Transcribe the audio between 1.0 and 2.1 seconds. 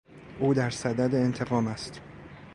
انتقام است.